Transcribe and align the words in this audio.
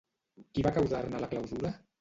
Qui 0.55 0.65
va 0.69 0.73
causar-ne 0.79 1.23
la 1.27 1.31
clausura? 1.35 1.77